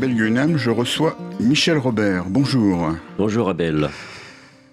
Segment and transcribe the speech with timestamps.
[0.00, 2.24] À Belguenam, je reçois Michel Robert.
[2.26, 2.88] Bonjour.
[3.18, 3.90] Bonjour Abel.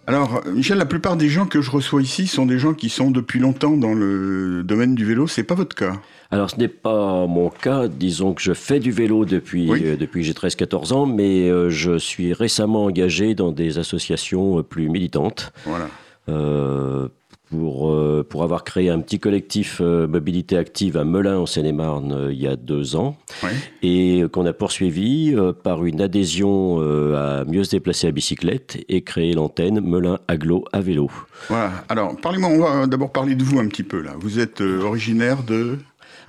[0.05, 3.11] Alors, Michel, la plupart des gens que je reçois ici sont des gens qui sont
[3.11, 5.27] depuis longtemps dans le domaine du vélo.
[5.27, 5.99] C'est pas votre cas?
[6.31, 7.89] Alors, ce n'est pas mon cas.
[7.89, 9.81] Disons que je fais du vélo depuis, Oui.
[9.83, 14.63] euh, depuis j'ai 13-14 ans, mais euh, je suis récemment engagé dans des associations euh,
[14.63, 15.51] plus militantes.
[15.65, 15.89] Voilà.
[16.29, 17.09] euh,
[17.49, 22.11] pour, euh, pour avoir créé un petit collectif euh, mobilité active à Melun en Seine-et-Marne
[22.11, 23.51] euh, il y a deux ans Ouais.
[23.83, 26.79] et qu'on a poursuivi par une adhésion
[27.15, 31.09] à mieux se déplacer à bicyclette et créer l'antenne Melun Aglo à vélo.
[31.49, 31.71] Voilà.
[31.89, 34.13] Alors, parlez-moi, on va d'abord parler de vous un petit peu là.
[34.19, 35.77] Vous êtes originaire de.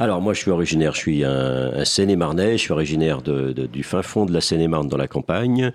[0.00, 3.66] Alors moi je suis originaire, je suis un, un Seine-et-Marnais, je suis originaire de, de-
[3.66, 5.72] du fin fond de la Seine-et-Marne dans la campagne,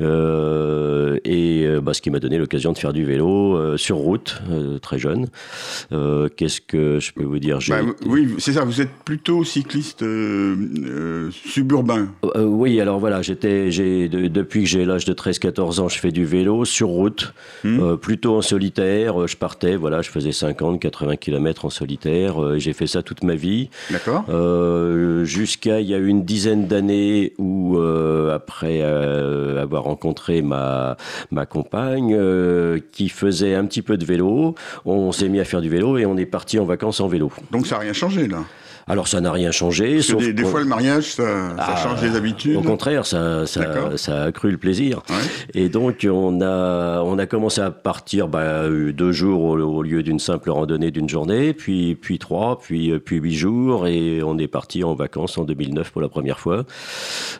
[0.00, 3.96] euh, et euh, bah, ce qui m'a donné l'occasion de faire du vélo euh, sur
[3.96, 5.26] route, euh, très jeune.
[5.92, 7.58] Euh, Qu'est-ce que je peux vous dire?
[7.68, 8.64] Bah, oui, c'est ça.
[8.64, 12.08] Vous êtes plutôt cycliste euh, suburbain.
[12.34, 15.98] Euh, oui, alors voilà, j'étais, j'ai, de- depuis que j'ai l'âge de 13-14 ans, je
[15.98, 17.34] fais du vélo sur route,
[17.64, 19.26] euh, plutôt en solitaire.
[19.26, 22.42] Je partais, voilà, je faisais 50-80 km en solitaire.
[22.42, 23.65] euh, j'ai fait ça toute ma vie.
[23.90, 24.24] D'accord.
[24.28, 30.96] Euh, jusqu'à il y a une dizaine d'années où, euh, après euh, avoir rencontré ma,
[31.30, 32.18] ma compagne
[32.92, 36.06] qui faisait un petit peu de vélo, on s'est mis à faire du vélo et
[36.06, 37.32] on est parti en vacances en vélo.
[37.50, 38.44] Donc ça n'a rien changé là.
[38.88, 40.00] Alors ça n'a rien changé.
[40.00, 41.24] Sauf des, des fois le mariage, ça,
[41.56, 42.54] ça Ah, change les habitudes.
[42.56, 43.62] Au contraire, ça, ça,
[44.06, 45.02] a accru le plaisir.
[45.08, 45.60] Ouais.
[45.60, 50.04] Et donc, on a, on a commencé à partir bah, deux jours au, au lieu
[50.04, 54.46] d'une simple randonnée d'une journée, puis, puis trois, puis, puis huit jours, et on est
[54.46, 56.64] parti en vacances en 2009 pour la première fois,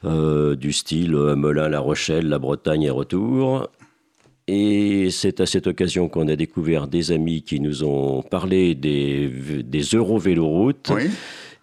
[0.05, 3.69] euh, du style euh, Melun, La Rochelle, la Bretagne et retour.
[4.49, 9.29] Et c'est à cette occasion qu'on a découvert des amis qui nous ont parlé des,
[9.65, 11.11] des Euro-Véloroutes Oui.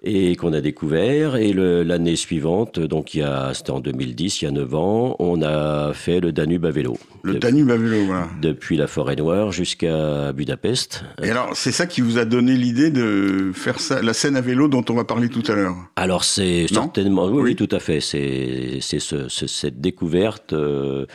[0.03, 1.35] Et qu'on a découvert.
[1.35, 5.15] Et l'année suivante, donc il y a, c'était en 2010, il y a 9 ans,
[5.19, 6.97] on a fait le Danube à vélo.
[7.23, 8.27] Le De- Danube à vélo, voilà.
[8.41, 11.05] depuis la Forêt Noire jusqu'à Budapest.
[11.23, 14.41] Et alors, c'est ça qui vous a donné l'idée de faire ça, la scène à
[14.41, 15.75] vélo dont on va parler tout à l'heure?
[15.95, 17.41] Alors c'est certainement, oui, Oui.
[17.51, 18.01] oui, tout à fait.
[18.01, 21.05] C'est c'est ce, ce- cette découverte euh,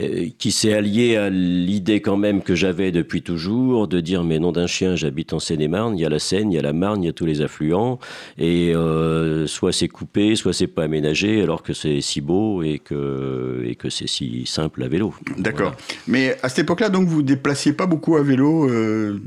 [0.00, 4.38] euh, qui s'est alliée à l'idée quand même que j'avais depuis toujours de dire mais
[4.40, 6.72] nom d'un chien, j'habite en Seine-et-Marne, il y a la Seine, il y a la
[6.72, 7.98] Marne, il y a tous les affluents
[8.38, 12.78] et euh, soit c'est coupé, soit c'est pas aménagé alors que c'est si beau et
[12.78, 15.14] que et que c'est si simple à vélo.
[15.38, 15.74] D'accord.
[16.06, 19.18] Mais à cette époque-là, donc, vous déplaciez pas beaucoup à vélo euh,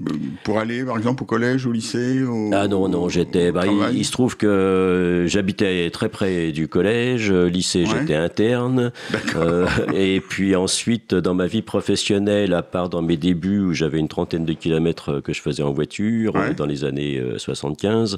[0.44, 3.52] pour aller, par exemple, au collège, au lycée au, Ah non, non, j'étais.
[3.52, 8.00] bah, il, se trouve que j'habitais très près du collège, euh, lycée, Ouais.
[8.00, 8.92] j'étais interne.
[9.12, 9.44] D'accord.
[9.44, 14.00] Euh, et puis ensuite, dans ma vie professionnelle, à part dans mes débuts où j'avais
[14.00, 16.50] une trentaine de kilomètres que je faisais en voiture Ouais.
[16.50, 18.18] euh, dans les années euh, 75.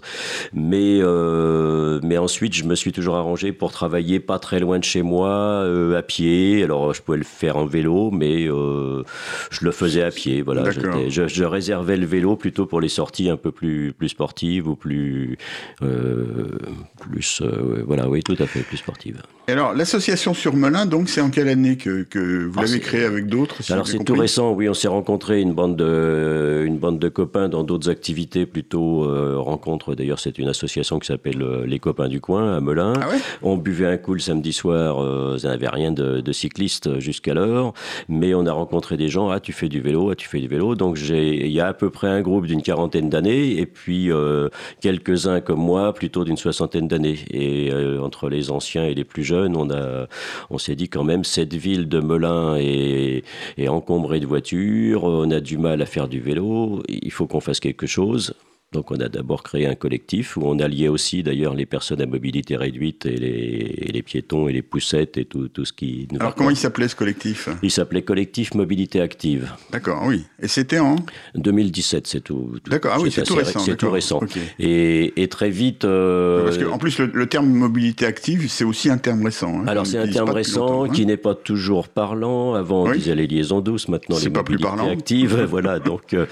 [0.54, 4.84] Mais, euh, mais ensuite, je me suis toujours arrangé pour travailler pas très loin de
[4.84, 6.64] chez moi, euh, à pied.
[6.64, 9.04] Alors, je pouvais le faire en vélo, mais euh,
[9.50, 10.42] je le faisais à pied.
[10.42, 14.68] Voilà, je, je réservais le vélo plutôt pour les sorties un peu plus, plus sportives
[14.68, 15.38] ou plus.
[15.80, 17.42] plus
[17.86, 19.22] voilà, oui, tout à fait, plus sportives.
[19.48, 22.80] Et alors, l'association sur Melun, donc, c'est en quelle année que, que vous Ah, l'avez
[22.80, 26.64] créée avec d'autres si Alors c'est tout récent, oui, on s'est rencontrés une bande de
[26.66, 29.08] une bande de copains dans d'autres activités plutôt
[29.42, 29.96] rencontres.
[29.96, 32.94] D'ailleurs, c'est une association qui s'appelle euh, les copains du coin à Melun.
[33.02, 33.18] Ah ouais?
[33.42, 37.74] On buvait un coup le samedi soir, euh, ça n'avait rien de, de cycliste jusqu'alors,
[38.08, 39.30] mais on a rencontré des gens.
[39.30, 40.76] Ah, tu fais du vélo, ah, tu fais du vélo.
[40.76, 44.12] Donc j'ai, il y a à peu près un groupe d'une quarantaine d'années, et puis
[44.12, 44.50] euh,
[44.82, 47.20] quelques-uns comme moi, plutôt d'une soixantaine d'années.
[47.32, 50.08] Et euh, entre les anciens et les plus jeunes, on a,
[50.50, 53.24] on s'est dit quand même cette ville de Melun est,
[53.58, 55.04] est encombrée de voitures.
[55.04, 56.84] On a du mal à faire du vélo.
[56.88, 58.34] Il faut qu'on fasse quelque chose.
[58.74, 62.06] Donc on a d'abord créé un collectif où on alliait aussi d'ailleurs les personnes à
[62.06, 63.30] mobilité réduite et les,
[63.78, 66.58] et les piétons et les poussettes et tout, tout ce qui nous Alors, comment il
[66.58, 67.48] s'appelait ce collectif?
[67.64, 69.50] Il s'appelait Collectif Mobilité Active.
[69.72, 70.26] D'accord, oui.
[70.42, 70.98] Et c'était en?
[71.36, 72.56] 2017, c'est tout.
[72.62, 74.20] tout- D'accord, ah oui, c'est tout récent, C'est tout récent.
[74.60, 75.86] Et, et très vite.
[75.86, 79.62] euh, Parce qu'en plus, le, le terme mobilité active, c'est aussi un terme récent.
[79.62, 80.90] hein, alors c'est un terme récent longtemps, hein.
[80.94, 82.54] qui n'est pas toujours parlant.
[82.54, 82.98] Avant on Oui.
[82.98, 84.92] disait les liaisons douces, maintenant les pas plus mobilités parlant.
[84.92, 85.42] actives.
[85.50, 86.26] voilà, donc euh.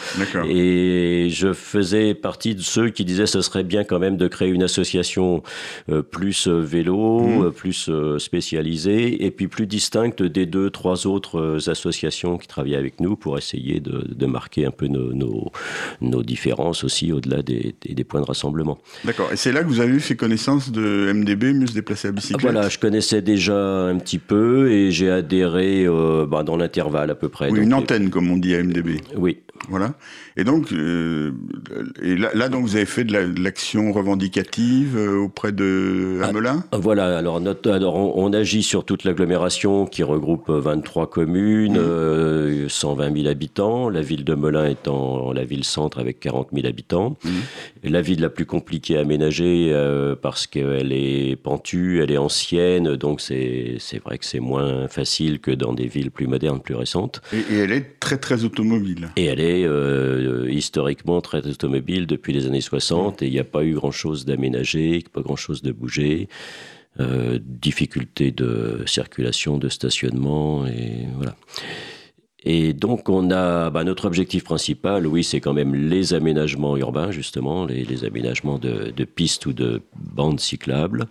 [0.45, 4.49] Et je faisais partie de ceux qui disaient ce serait bien quand même de créer
[4.49, 5.43] une association
[5.89, 7.43] euh, plus euh, vélo, Mhm.
[7.45, 12.99] euh, plus spécialisée, et puis plus distincte des deux, trois autres associations qui travaillaient avec
[12.99, 15.51] nous pour essayer de, de marquer un peu nos, nos,
[16.01, 18.77] nos différences aussi au-delà des, des, des points de rassemblement.
[19.03, 19.29] D'accord.
[19.31, 22.41] Et c'est là que vous avez fait connaissance de MDB, mieux se déplacer à bicyclette.
[22.41, 27.15] Voilà, je connaissais déjà un petit peu et j'ai adhéré euh, bah, dans l'intervalle à
[27.15, 27.49] peu près.
[27.51, 29.01] Oui, Donc, une antenne, comme on dit à MDB.
[29.15, 29.37] Oui,
[29.69, 29.93] Voilà.
[30.37, 31.31] Et donc, euh,
[32.01, 36.63] et là, donc, vous avez fait de l'action revendicative euh, auprès de Hamelin?
[36.71, 37.17] ah, Voilà.
[37.17, 43.15] Alors, notre, alors on, agit sur toute l'agglomération qui regroupe 23 communes, 120 mmh.
[43.15, 43.89] 000 euh, habitants.
[43.89, 47.17] La ville de Melun étant la ville centre avec 40 000 habitants.
[47.23, 47.29] Mmh.
[47.85, 49.73] La ville la plus compliquée à aménager
[50.21, 55.51] parce qu'elle est pentue, elle est ancienne, donc c'est vrai que c'est moins facile que
[55.51, 57.21] dans des villes plus modernes, plus récentes.
[57.31, 59.09] Et, et elle est très très automobile.
[59.15, 63.43] Et elle est euh, historiquement très automobile depuis les années 60 et il n'y a
[63.43, 66.27] pas eu grand-chose d'aménagé, pas grand-chose de bougé.
[67.01, 71.35] Euh, difficulté de circulation, de stationnement, et voilà.
[72.45, 77.11] Et donc, on a bah, notre objectif principal, oui, c'est quand même les aménagements urbains,
[77.11, 81.07] justement, les, aménagements de, pistes ou de bandes cyclables.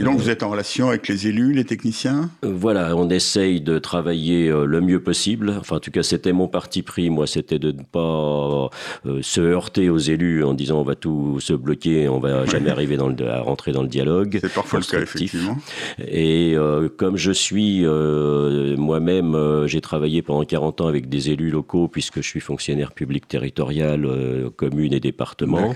[0.00, 2.30] Et donc vous êtes en relation avec les élus, les techniciens?
[2.44, 5.56] Euh, Voilà, on essaye de travailler euh, le mieux possible.
[5.58, 7.10] Enfin, en tout cas, c'était mon parti pris.
[7.10, 8.70] Moi, c'était de ne pas
[9.06, 12.70] euh, se heurter aux élus en disant on va tout se bloquer, on va jamais
[12.70, 14.38] arriver dans le, à rentrer dans le dialogue.
[14.40, 15.58] C'est parfois le cas, effectivement.
[15.98, 16.54] Et
[16.96, 22.28] comme je suis moi-même, j'ai travaillé pendant 40 ans avec des élus locaux puisque je
[22.28, 24.08] suis fonctionnaire public territorial,
[24.56, 25.74] commune et département.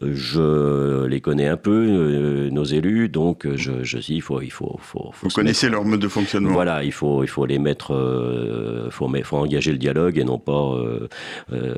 [0.00, 4.78] Je les connais un peu, nos élus, donc je, je dis, il faut, il faut,
[4.80, 6.52] faut, Vous connaissez leur mode de fonctionnement.
[6.52, 10.38] Voilà, il faut, il faut les mettre, euh, faut, faut engager le dialogue et non
[10.38, 11.08] pas euh,
[11.52, 11.74] euh,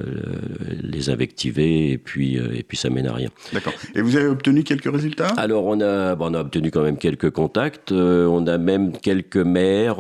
[0.83, 3.29] les invectiver et puis, et puis ça mène à rien.
[3.53, 3.73] D'accord.
[3.95, 5.29] Et vous avez obtenu quelques résultats?
[5.37, 7.93] Alors on a, on a obtenu quand même quelques contacts.
[7.93, 9.99] on a même quelques maires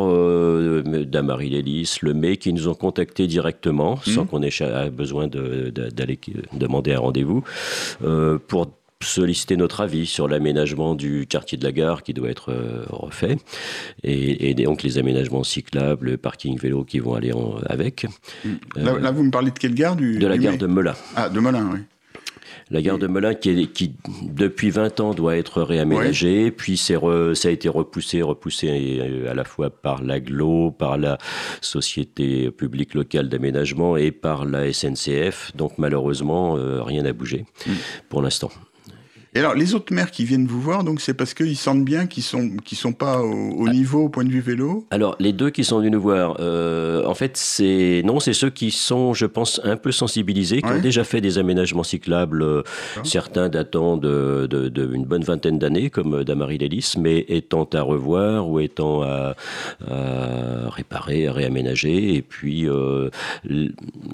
[1.06, 4.26] d'Amarie Lélis, Le qui nous ont contactés directement, sans mmh.
[4.28, 7.42] qu'on ait besoin d'aller de, demander un rendez-vous,
[8.48, 8.69] pour
[9.04, 13.37] solliciter notre avis sur l'aménagement du quartier de la gare qui doit être euh, refait
[14.02, 17.32] et, donc les aménagements cyclables, le parking vélo qui vont aller
[17.66, 18.06] avec.
[18.76, 20.94] Là, vous me parlez de quelle gare De la gare de Melun.
[21.16, 21.81] Ah, de Melun, oui.
[22.72, 27.50] La gare de Melun qui, qui, depuis 20 ans, doit être réaménagée, puis ça a
[27.50, 31.19] été repoussé, repoussé euh, à la fois par l'AGLO, par la
[31.60, 35.52] Société publique locale d'aménagement et par la SNCF.
[35.55, 37.72] Donc malheureusement, euh, rien n'a bougé mm.
[38.08, 38.50] pour l'instant.
[39.34, 42.06] Et alors, les autres maires qui viennent vous voir, donc c'est parce qu'ils sentent bien
[42.06, 43.70] qu'ils sont qui sont pas au, ah.
[43.70, 44.87] niveau au point de vue vélo.
[44.90, 48.50] Alors, les deux qui sont venus nous voir, euh, en fait, c'est non, c'est ceux
[48.50, 52.62] qui sont, je pense, un peu sensibilisés, qui ont déjà fait des aménagements cyclables, euh,
[53.05, 57.81] certains datant de, de, de, une bonne vingtaine d'années, comme Damary Lélis, mais étant à
[57.81, 59.34] revoir ou étant à,
[59.88, 62.17] à réparer, à réaménager.
[62.17, 63.08] Et puis, euh,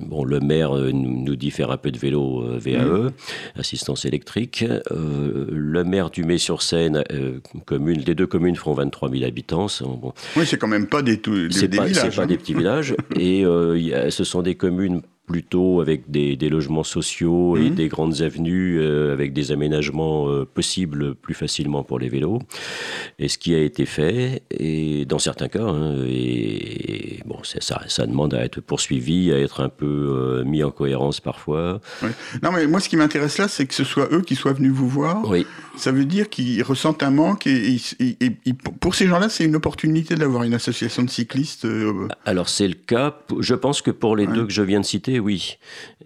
[0.07, 3.11] bon, le maire nous dit faire un peu de vélo VAE, mmh.
[3.57, 4.65] assistance électrique.
[5.09, 9.67] Euh, le maire du Mai-sur-Seine, euh, commune, les deux communes font 23 000 habitants.
[9.81, 10.13] Bon.
[10.37, 11.93] Oui, c'est quand même pas des, des, des villages.
[11.95, 12.27] C'est pas hein.
[12.27, 12.95] des petits villages.
[13.17, 17.75] et euh, ce sont des communes plutôt avec des, logements sociaux et mhm.
[17.75, 22.41] des grandes avenues euh, avec des aménagements euh, possibles plus facilement pour les vélos.
[23.19, 28.07] Et ce qui a été fait, et dans certains cas, hein, et, bon, ça, ça
[28.07, 31.81] demande à être poursuivi, à être un peu euh, mis en cohérence parfois.
[32.43, 34.73] Non, mais moi, ce qui m'intéresse là, c'est que ce soit eux qui soient venus
[34.73, 35.29] vous voir.
[35.29, 35.47] Oui.
[35.77, 37.77] Ça veut dire qu'ils ressentent un manque et,
[38.81, 41.67] pour ces gens-là, c'est une opportunité d'avoir une association de cyclistes.
[42.25, 43.17] Alors c'est le cas.
[43.39, 45.59] Je pense que pour les deux que je viens de citer, oui.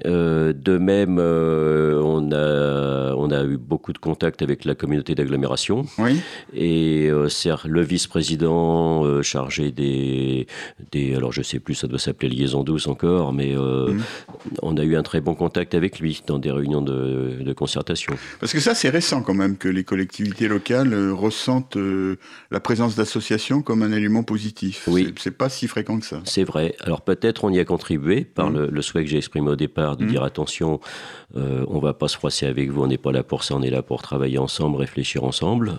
[0.04, 5.14] Euh, de même, euh, on, a, on a eu beaucoup de contacts avec la communauté
[5.14, 5.86] d'agglomération.
[5.98, 6.20] Oui.
[6.54, 7.28] Et euh,
[7.66, 10.46] le vice-président chargé des,
[10.90, 11.14] des.
[11.14, 14.02] Alors, je sais plus, ça doit s'appeler Liaison douce encore, mais mhm.
[14.62, 18.14] on a eu un très bon contact avec lui dans des réunions de, de concertation.
[18.40, 21.78] Parce que ça, c'est récent quand même que les collectivités locales ressentent
[22.50, 24.88] la présence d'associations comme un élément positif.
[24.88, 25.14] Oui.
[25.18, 26.20] C'est pas si fréquent que ça.
[26.24, 26.74] C'est vrai.
[26.80, 28.56] Alors, peut-être on y a contribué par mhm.
[28.56, 30.08] le, le souhait que j'ai exprimé au départ, de mmh.
[30.08, 30.80] dire attention,
[31.36, 33.62] euh, on va pas se froisser avec vous, on n'est pas là pour ça, on
[33.62, 35.72] est là pour travailler ensemble, réfléchir ensemble.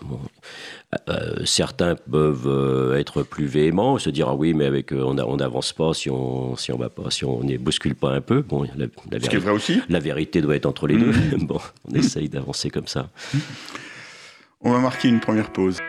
[1.10, 5.74] Euh, certains peuvent euh, être plus véhéments, se dire ah oui, mais avec on n'avance
[5.74, 8.42] pas si on si on va pas, si on ne bouscule pas un peu.
[8.42, 9.82] Bon, la, vérité, vrai aussi.
[9.90, 11.12] La vérité doit être entre les deux.
[11.12, 11.46] Mmh.
[11.48, 13.10] bon, on essaye d'avancer comme ça.
[14.62, 15.80] On va marquer une première pause.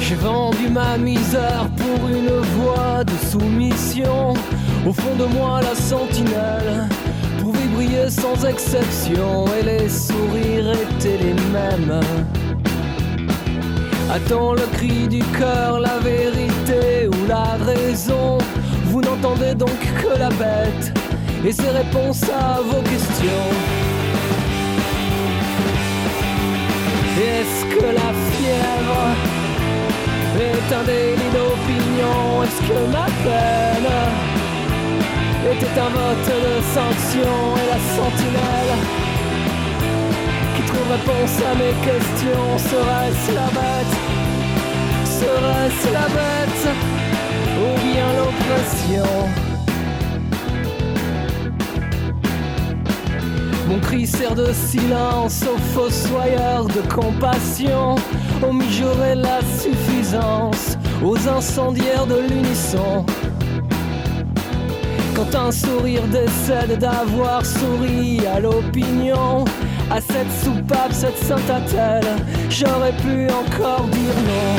[0.00, 4.32] J'ai vendu ma misère pour une voie de soumission.
[4.86, 6.88] Au fond de moi, la sentinelle
[7.38, 12.00] pouvait briller sans exception et les sourires étaient les mêmes.
[14.10, 18.38] Attends le cri du cœur, la vérité ou la raison
[18.86, 20.94] Vous n'entendez donc que la bête
[21.44, 23.91] et ses réponses à vos questions.
[27.14, 29.02] Est-ce que la fièvre
[30.40, 32.42] est un délit d'opinion?
[32.42, 33.92] Est-ce que ma peine
[35.52, 37.34] était un vote de sanction?
[37.60, 38.74] Et la sentinelle
[40.56, 43.94] qui trouve réponse à mes questions serait-ce la bête?
[45.04, 46.64] Serait-ce la bête?
[47.60, 49.51] Ou bien l'oppression?
[53.72, 57.94] Mon cri sert de silence aux fossoyeurs de compassion,
[58.46, 63.06] aux mijaurés la suffisance, aux incendiaires de l'unisson.
[65.16, 69.46] Quand un sourire décède d'avoir souri à l'opinion,
[69.90, 71.74] à cette soupape, cette sainte
[72.50, 74.54] j'aurais pu encore dire non.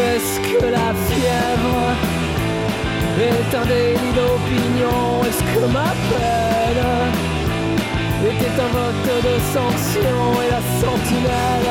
[0.00, 2.13] Est-ce que la fièvre
[3.20, 5.22] est un délit d'opinion.
[5.24, 6.84] Est-ce que ma peine
[8.26, 11.70] était un vote de sanction et la sentinelle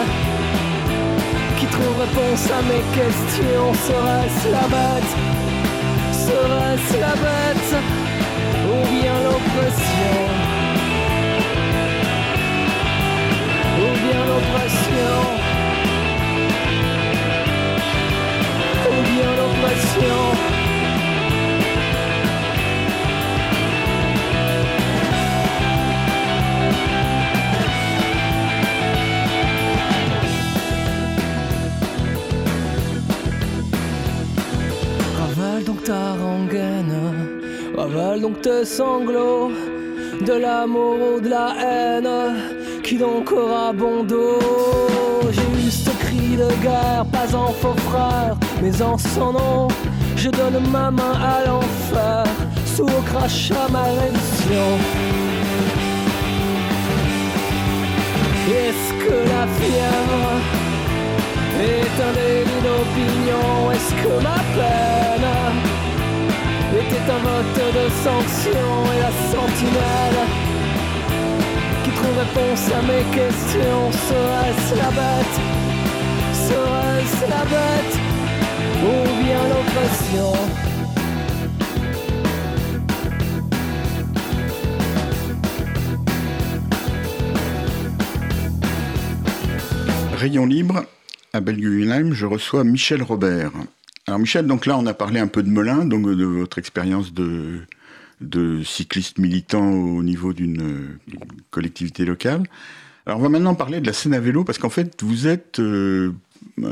[1.60, 5.14] qui trouve réponse à mes questions serait-ce la bête?
[6.12, 7.74] Serait-ce la bête
[8.70, 10.16] ou bien l'oppression?
[13.80, 15.16] Ou bien l'oppression?
[18.90, 20.53] Ou bien l'oppression?
[35.86, 36.96] Ta rengaine,
[37.76, 39.52] ravale donc tes sanglots,
[40.26, 42.10] de l'amour ou de la haine,
[42.84, 44.40] qui donc aura bon dos.
[45.32, 49.68] J'ai eu ce cri de guerre, pas en faux frère, mais en son nom,
[50.16, 52.24] je donne ma main à l'enfer,
[52.66, 53.86] sous au crachat ma.
[58.64, 60.26] Est-ce que la fièvre
[61.60, 63.72] est un délit d'opinion?
[63.72, 65.73] Est-ce que ma peine
[67.04, 70.22] était un vote de sanction et la sentinelle
[71.84, 73.92] qui trouve réponse à mes questions.
[73.92, 75.36] Serait-ce la bête?
[76.34, 77.96] Serait-ce la bête?
[78.84, 80.34] Ou bien l'oppression?
[90.16, 90.86] Rayon libre,
[91.34, 93.52] à Belguyenheim, je reçois Michel Robert.
[94.08, 97.14] Alors Michel, donc là on a parlé un peu de Melun, donc de votre expérience
[97.14, 97.62] de,
[98.20, 100.98] de cycliste militant au niveau d'une
[101.52, 102.44] collectivité locale.
[103.06, 105.60] Alors on va maintenant parler de la scène à vélo parce qu'en fait vous êtes
[105.60, 106.14] euh,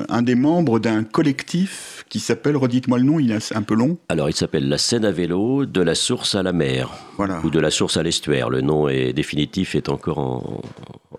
[0.10, 3.98] un des membres d'un collectif qui s'appelle, redites-moi le nom, il est un peu long.
[4.10, 7.42] Alors il s'appelle la scène à vélo de la source à la mer, voilà.
[7.44, 8.50] ou de la source à l'estuaire.
[8.50, 10.62] Le nom est définitif est encore en,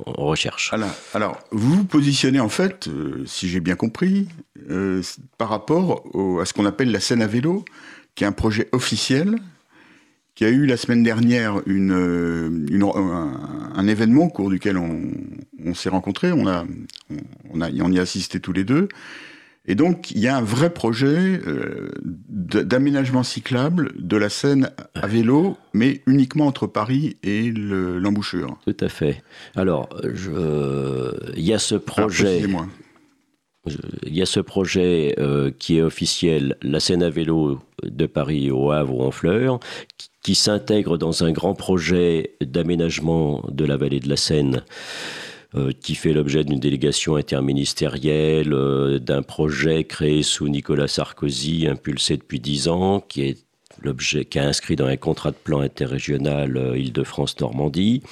[0.05, 0.73] recherche.
[0.73, 4.29] Alors, alors, vous vous positionnez en fait, euh, si j'ai bien compris,
[4.71, 5.03] euh,
[5.39, 6.05] par rapport
[6.41, 7.65] à ce qu'on appelle la scène à vélo,
[8.15, 9.37] qui est un projet officiel,
[10.35, 12.51] qui a eu la semaine dernière une, euh,
[13.75, 16.65] un, événement au cours duquel on, s'est rencontrés, on, a,
[17.53, 18.89] on, a, on y a assisté tous les deux.
[19.65, 21.41] Et donc, il y a un vrai projet
[22.03, 28.59] d'aménagement cyclable de la Seine à vélo, mais uniquement entre Paris et l'embouchure.
[28.67, 29.23] Tout à fait.
[29.55, 32.43] Alors, il y a ce projet.
[33.65, 38.51] Il y a ce projet euh, qui est officiel, la Seine à vélo de Paris
[38.51, 39.61] au Havre ou en Fleurs,
[40.23, 44.65] qui, s'intègre dans un grand projet d'aménagement de la vallée de la Seine.
[45.55, 52.17] Euh, qui fait l'objet d'une délégation interministérielle, euh, d'un projet créé sous Nicolas Sarkozy, impulsé
[52.17, 53.45] depuis dix ans, qui est
[53.83, 58.03] l'objet, qui inscrit dans un contrat de plan interrégional Île-de-France-Normandie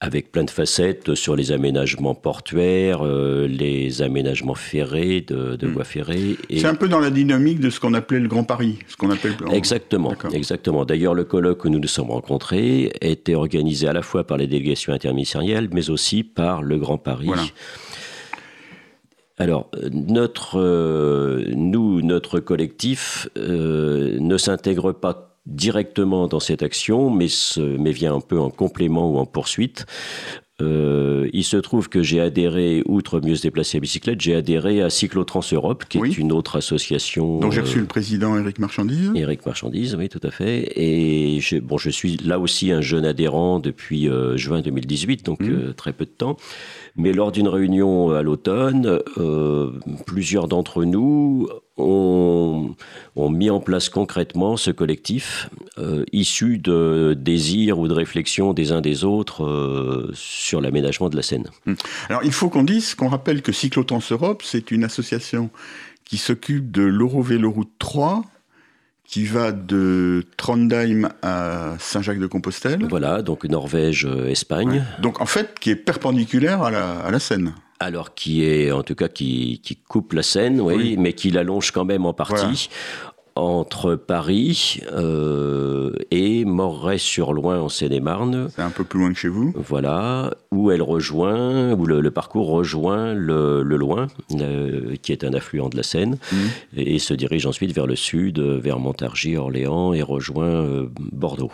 [0.00, 5.72] avec plein de facettes sur les aménagements portuaires, euh, les aménagements ferrés, de, de hmm.
[5.72, 6.36] voies ferrées.
[6.50, 9.10] C'est un peu dans la dynamique de ce qu'on appelait le Grand Paris, ce qu'on
[9.10, 9.34] appelle.
[9.52, 10.84] Exactement, exactement.
[10.84, 14.46] D'ailleurs, le colloque où nous nous sommes rencontrés était organisé à la fois par les
[14.46, 17.30] délégations interministérielles, mais aussi par le Grand Paris.
[19.38, 27.28] Alors, notre, euh, nous, notre collectif euh, ne s'intègre pas directement dans cette action, mais,
[27.56, 29.86] mais vient un peu en complément ou en poursuite.
[30.60, 34.82] Euh, il se trouve que j'ai adhéré, outre mieux se déplacer à bicyclette, j'ai adhéré
[34.82, 37.38] à Cyclotrans Europe, qui est une autre association.
[37.38, 39.12] Donc j'ai reçu le président Éric Marchandise.
[39.14, 40.72] Éric Marchandise, oui, tout à fait.
[40.74, 45.40] Et je, bon, je suis là aussi un jeune adhérent depuis euh, juin 2018, donc
[45.40, 45.48] mmh.
[45.48, 46.36] euh, très peu de temps.
[46.96, 48.98] Mais lors d'une réunion à l'automne,
[50.06, 52.74] plusieurs d'entre nous ont,
[53.16, 55.50] mis en place concrètement ce collectif
[56.12, 61.48] issu de désirs ou de réflexions des uns des autres sur l'aménagement de la Seine.
[61.66, 61.76] Hum.
[62.08, 65.50] Alors il faut qu'on dise, qu'on rappelle que Cyclotrans Europe, c'est une association
[66.04, 68.24] qui s'occupe de l'Eurovéloroute 3
[69.08, 72.86] qui va de Trondheim à Saint-Jacques-de-Compostelle.
[72.90, 74.34] Voilà, donc Norvège, euh.
[75.00, 77.54] Donc en fait, qui est perpendiculaire à la, à la Seine.
[77.80, 81.70] Alors qui est, en tout cas, qui, qui coupe la Seine, oui, mais qui l'allonge
[81.70, 82.68] quand même en partie
[83.38, 88.48] entre Paris euh, et Moret-sur-Loing en Seine-et-Marne.
[88.54, 89.54] C'est un peu plus loin que chez vous.
[89.54, 95.68] Voilà, où elle rejoint, où le, parcours rejoint le, Loing, euh, qui est un affluent
[95.68, 96.36] de la Seine, mmh.
[96.78, 101.52] et, se dirige ensuite vers le sud, vers Montargis, Orléans, et rejoint euh, Bordeaux.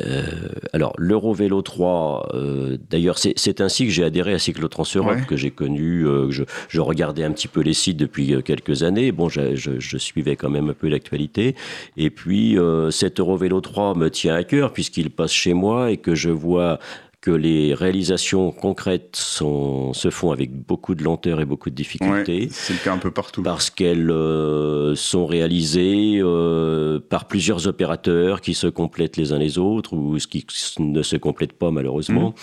[0.00, 0.24] Euh,
[0.72, 5.50] alors, l'Eurovélo 3, euh, d'ailleurs, c'est ainsi que j'ai adhéré à Cyclotrans Europe, que j'ai
[5.50, 6.06] connu.
[6.06, 9.12] Euh, je, je, regardais un petit peu les sites depuis quelques années.
[9.12, 11.54] Bon, je, je, suivais quand même un peu l'actualité.
[11.96, 12.56] Et puis,
[12.90, 16.78] cet Eurovélo 3 me tient à cœur, puisqu'il passe chez moi et que je vois
[17.20, 22.46] que les réalisations concrètes sont, se font avec beaucoup de lenteur et beaucoup de difficulté.
[22.52, 23.42] c'est le cas un peu partout.
[23.42, 29.58] Parce qu'elles euh, sont réalisées euh, par plusieurs opérateurs qui se complètent les uns les
[29.58, 30.46] autres ou qui
[30.78, 32.30] ne se complètent pas malheureusement.
[32.30, 32.34] Mmh.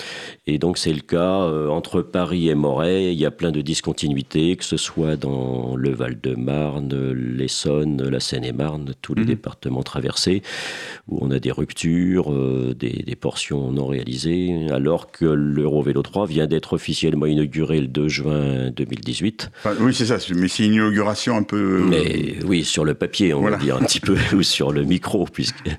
[0.47, 3.13] Et donc c'est le cas euh, entre Paris et Moret.
[3.13, 8.93] Il y a plein de discontinuités, que ce soit dans le Val-de-Marne, l'Essonne, la Seine-et-Marne,
[9.01, 9.27] tous les mmh.
[9.27, 10.41] départements traversés,
[11.07, 12.29] où on a des ruptures,
[12.75, 18.07] des, des portions non réalisées alors que l'Eurovélo 3 vient d'être officiellement inauguré le 2
[18.07, 19.51] juin 2018.
[19.79, 21.83] oui, c'est ça, mais c'est une inauguration un peu...
[21.87, 25.25] Mais oui, sur le papier, on va dire un petit peu, ou sur le micro,
[25.25, 25.69] puisque...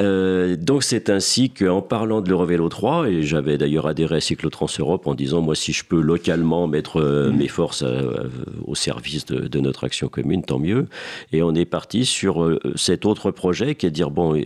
[0.00, 4.66] Euh, donc c'est ainsi qu'en parlant de l'Eurovélo 3, et j'avais d'ailleurs adhéré à Cyclotrans
[4.78, 7.36] Europe en disant moi si je peux localement mettre euh, mmh.
[7.36, 8.28] mes forces euh,
[8.66, 10.86] au service de, notre action commune, tant mieux.
[11.32, 14.40] Et on est parti sur cet autre projet qui est de dire bon,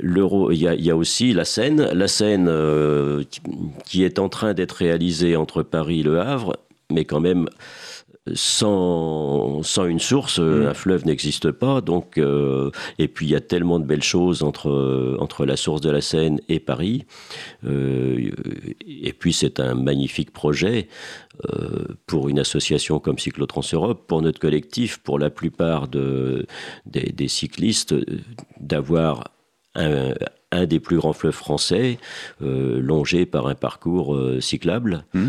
[0.00, 2.50] l'euro, il y, a aussi la Seine, la Seine
[3.84, 6.56] qui est en train d'être réalisée entre Paris et Le Havre,
[6.90, 7.46] mais quand même
[8.34, 10.66] sans, sans une source, mm.
[10.66, 11.80] un fleuve n'existe pas.
[11.80, 15.80] Donc, euh, et puis il y a tellement de belles choses entre, entre la source
[15.80, 17.04] de la Seine et Paris.
[17.64, 18.30] Euh,
[18.86, 20.88] et puis c'est un magnifique projet
[21.52, 26.46] euh, pour une association comme Cyclotrans Europe, pour notre collectif, pour la plupart de,
[26.86, 27.94] des, cyclistes,
[28.60, 29.24] d'avoir
[29.74, 30.14] un,
[30.50, 31.98] un, des plus grands fleuves français,
[32.40, 35.04] longé par un parcours cyclable.
[35.12, 35.28] Mm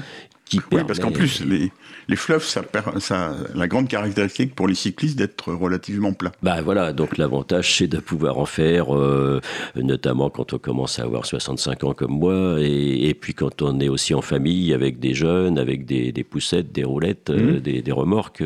[0.72, 1.72] oui, parce qu'en plus, les,
[2.08, 2.62] les fleuves, ça,
[3.00, 6.32] ça, la grande caractéristique pour les cyclistes d'être relativement plats.
[6.41, 9.41] Bah voilà, donc l'avantage, c'est de pouvoir en faire, euh,
[9.76, 13.80] notamment quand on commence à avoir 65 ans comme moi, et, et, puis quand on
[13.80, 17.60] est aussi en famille avec des jeunes, avec des, des poussettes, des roulettes, euh, mmh.
[17.60, 18.43] des, des, remorques.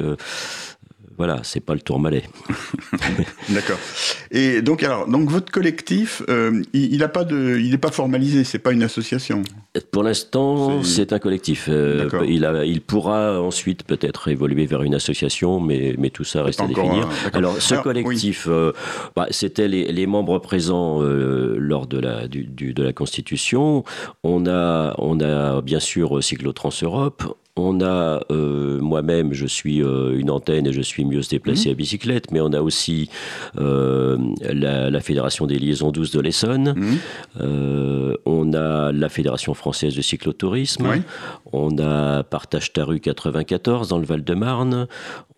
[1.17, 2.23] Voilà, c'est pas le tourmalet.
[3.49, 3.77] D'accord.
[4.31, 8.59] Et donc, alors, donc votre collectif, euh, il n'est pas de, il pas formalisé, c'est
[8.59, 9.43] pas une association.
[9.91, 11.67] Pour l'instant, c'est un collectif.
[11.69, 16.43] Euh, il, a, il pourra ensuite peut-être évoluer vers une association, mais, mais tout ça
[16.43, 17.07] reste à définir.
[17.33, 18.71] alors, ce collectif, euh,
[19.15, 23.83] bah, c'était les, les, membres présents lors de la, du, de la Constitution.
[24.23, 27.23] On a, on a bien sûr Cyclotrans Europe.
[27.57, 31.67] On a, euh, moi-même, je suis euh, une antenne et je suis mieux se déplacer
[31.67, 31.71] mmh.
[31.71, 33.09] à bicyclette, mais on a aussi
[33.59, 36.97] euh, la, Fédération des liaisons douces de l'Essonne, mmh.
[38.25, 41.03] on a la Fédération française de cyclotourisme,
[41.51, 44.87] on a Partage Taru 94 dans le Val-de-Marne,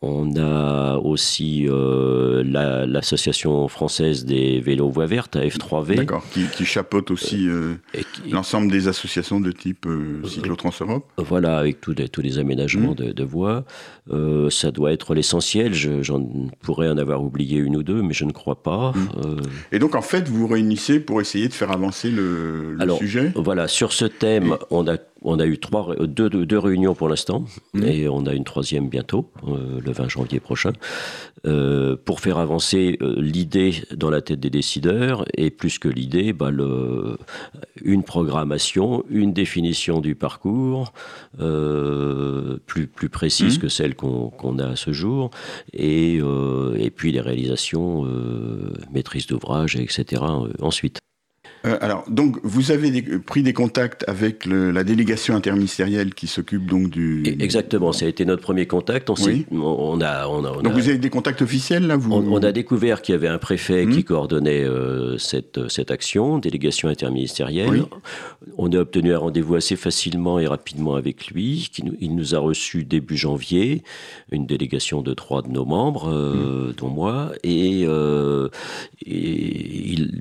[0.02, 1.68] on a aussi
[2.46, 5.96] l'Association française des vélos voies vertes, AF3V.
[5.96, 7.48] D'accord, qui, qui, chapeaute aussi
[8.30, 9.88] l'ensemble des associations de type
[10.28, 11.10] Cyclotrans Europe.
[11.18, 13.14] Voilà, avec tout tous les aménagements mmh.
[13.14, 13.66] de, voies.
[14.12, 15.74] Euh, ça doit être l'essentiel.
[15.74, 16.24] J'en
[16.62, 18.92] pourrais en avoir oublié une ou deux, mais je ne crois pas.
[18.92, 19.10] Mmh.
[19.26, 19.36] Euh,
[19.72, 23.32] Et donc, en fait, vous vous réunissez pour essayer de faire avancer le, le sujet?
[23.36, 27.46] Voilà, sur ce thème, on a on a eu trois, deux, deux, réunions pour l'instant,
[27.74, 27.84] mmh.
[27.84, 30.74] et on a une troisième bientôt, euh, le 20 janvier prochain,
[31.46, 36.34] euh, pour faire avancer euh, l'idée dans la tête des décideurs, et plus que l'idée,
[36.34, 37.18] bah, le,
[37.82, 40.94] une programmation, une définition du parcours,
[41.38, 43.62] plus, plus précise mmh.
[43.62, 45.32] que celle qu'on a à ce jour,
[45.74, 48.06] et, et puis les réalisations,
[48.92, 50.22] maîtrise d'ouvrage, etc.
[50.62, 51.00] ensuite.
[51.66, 56.28] Euh, alors, donc, vous avez des- pris des contacts avec le- la délégation interministérielle qui
[56.28, 57.24] s'occupe donc du.
[57.26, 59.10] Et- Exactement, ça a été notre premier contact.
[59.10, 59.46] On, Oui.
[59.52, 62.12] on a, on a, on Donc, a- vous avez des contacts officiels là vous...
[62.12, 63.92] on, on a découvert qu'il y avait un préfet Hmm.
[63.92, 67.70] qui coordonnait euh, cette, cette action, délégation interministérielle.
[67.70, 67.82] Oui.
[68.58, 71.70] On a obtenu un rendez-vous assez facilement et rapidement avec lui.
[71.72, 73.84] Qui nous- il nous a reçus début janvier,
[74.32, 76.74] une délégation de trois de nos membres, euh, Hmm.
[76.78, 77.32] dont moi.
[77.44, 78.50] Et, euh,
[79.06, 80.20] et il-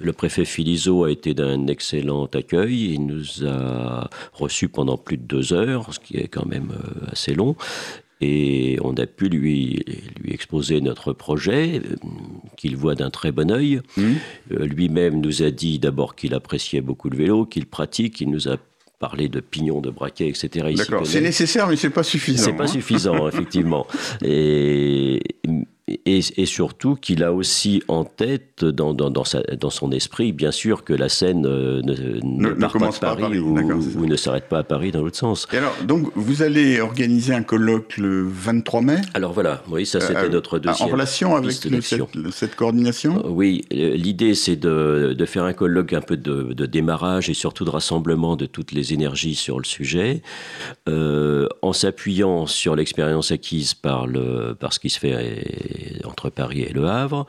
[0.00, 2.94] le préfet Filizo a été d'un excellent accueil.
[2.94, 7.10] Il nous a reçus pendant plus de deux heures, ce qui est quand même euh,
[7.12, 7.56] assez long.
[8.20, 9.84] Et on a pu lui,
[10.20, 11.96] lui exposer notre projet, euh,
[12.56, 13.80] qu'il voit d'un très bon œil.
[13.96, 14.14] Mhm.
[14.52, 18.48] Euh, Lui-même nous a dit d'abord qu'il appréciait beaucoup le vélo, qu'il pratique, il nous
[18.48, 18.56] a
[19.00, 20.72] parlé de pignons, de braquets, etc.
[20.76, 21.04] D'accord.
[21.04, 22.44] C'est nécessaire, mais c'est pas suffisant.
[22.44, 22.68] C'est pas hein.
[22.68, 23.88] suffisant, effectivement.
[24.24, 25.20] Et,
[26.06, 30.32] et, et surtout qu'il a aussi en tête, dans, dans, dans, sa- dans son esprit,
[30.32, 33.38] bien sûr, que la scène euh, ne, ne, ne part commence pas à Paris, Paris,
[33.40, 35.46] ou, ne s'arrête pas à Paris dans l'autre sens.
[35.52, 40.00] Et alors, donc, vous allez organiser un colloque le 23 mai Alors voilà, oui, ça
[40.00, 40.88] c'était euh, notre deuxième.
[40.88, 42.02] En relation avec le- cette,
[42.32, 46.52] cette coordination Euh, Oui, euh, l'idée c'est de, de faire un colloque un peu de,
[46.52, 50.22] de démarrage et surtout de rassemblement de toutes les énergies sur le sujet,
[50.88, 55.12] euh, en s'appuyant sur l'expérience acquise par, le, par ce qui se fait
[56.04, 57.26] entre Paris et Le Havre,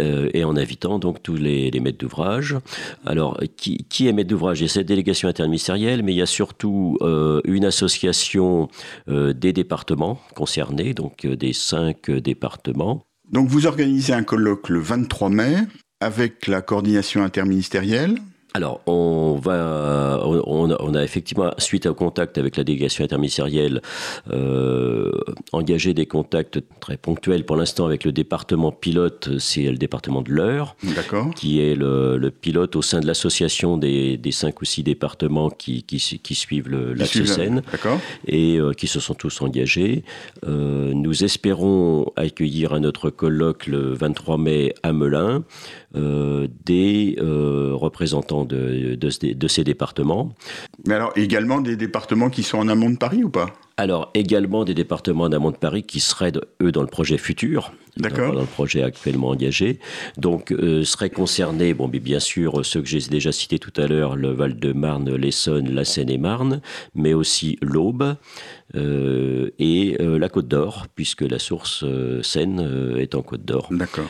[0.00, 2.56] euh, et en invitant donc tous les, maîtres d'ouvrage.
[3.04, 4.60] Alors, qui, qui est maître d'ouvrage?
[4.60, 8.68] Il y a cette délégation interministérielle, mais il y a surtout euh, une association
[9.08, 13.04] euh, des départements concernés, donc des cinq départements.
[13.32, 15.56] Donc, vous organisez un colloque le 23 mai
[16.00, 18.18] avec la coordination interministérielle.
[18.54, 23.80] Alors, on va, on a, on a effectivement, suite au contact avec la délégation interministérielle,
[24.30, 25.10] euh,
[25.52, 30.32] engagé des contacts très ponctuels pour l'instant avec le département pilote, c'est le département de
[30.32, 30.76] l'Eure,
[31.34, 35.48] qui est le, le pilote au sein de l'association des, des cinq ou six départements
[35.48, 37.62] qui, qui, qui suivent l'axe Seine.
[38.26, 40.04] et euh, qui se sont tous engagés.
[40.46, 45.44] Euh, nous espérons accueillir un autre colloque le 23 mai à Melun
[45.94, 50.34] euh, des euh, représentants de, de, ce- de ces départements.
[50.86, 53.46] Mais alors, également des départements qui sont en amont de Paris ou pas?
[53.78, 57.72] Alors également des départements d'amont de Paris qui seraient, eux, dans le projet futur.
[57.96, 58.32] D'accord.
[58.32, 59.78] Dans, le projet actuellement engagé.
[60.16, 63.86] Donc, euh, seraient concernés, bon, mais bien sûr, ceux que j'ai déjà cités tout à
[63.86, 66.62] l'heure, le Val-de-Marne, l'Essonne, la Seine-et-Marne,
[66.94, 68.16] mais aussi l'Aube
[68.74, 73.68] euh, et euh, la Côte d'Or, puisque la source euh, Seine est en Côte d'Or.
[73.70, 74.08] D'accord.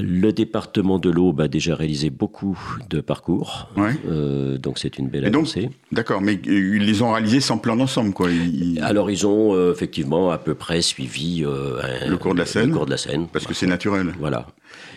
[0.00, 2.58] Le département de l'Aube a déjà réalisé beaucoup
[2.88, 3.92] de parcours, Ouais.
[4.08, 5.70] euh, donc c'est une belle avancée.
[5.92, 8.30] D'accord, mais euh, ils les ont réalisés sans plan d'ensemble, quoi.
[8.30, 12.34] Ils- ils- Alors, ils ont euh, effectivement à peu près suivi euh, un- Le cours
[12.34, 13.26] de la Seine Le cours de la Seine.
[13.32, 14.12] Parce que c'est naturel.
[14.18, 14.46] Voilà.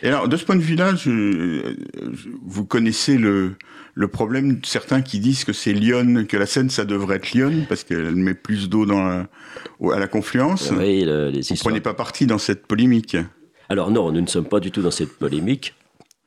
[0.03, 1.75] Et alors, de ce point de vue-là, je-
[2.13, 3.53] je- vous connaissez le,
[3.93, 7.31] le problème de certains qui disent que c'est Lyon, que la Seine, ça devrait être
[7.31, 9.27] Lyon, parce qu'elle met plus d'eau dans la-
[9.79, 10.71] au- à la confluence.
[10.77, 13.17] Oui, le- les Vous histoires- prenez pas parti dans cette polémique.
[13.71, 15.73] Alors non, nous ne sommes pas du tout dans cette polémique.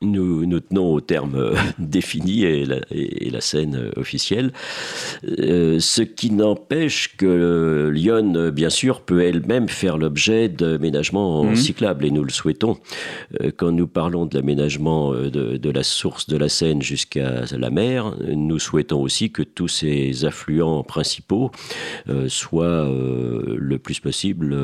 [0.02, 4.52] Nous, nous tenons aux termes euh, définis et la, et la scène euh, officielle.
[5.38, 11.57] Euh, ce qui n'empêche que Lyon, bien sûr, peut elle-même faire l'objet d'aménagements Mhm.
[11.57, 12.76] cyclables et nous le souhaitons.
[13.40, 17.70] Euh, Quand nous parlons de l'aménagement de, de la source de la Seine jusqu'à la
[17.70, 21.50] mer, nous souhaitons aussi que tous ces affluents principaux
[22.09, 24.54] euh, soient le plus possible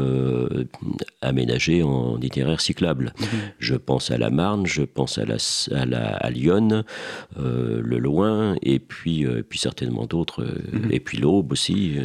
[1.23, 3.13] aménagés en itinéraire cyclable.
[3.59, 5.37] Je pense à la Marne, je pense à, la,
[5.81, 6.85] à, la- à Lyon,
[7.39, 11.97] euh, le Loing, et puis, euh, puis certainement d'autres, euh, et puis l'Aube aussi.